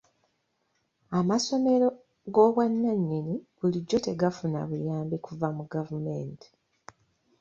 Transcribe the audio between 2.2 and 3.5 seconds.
g'obwannannyini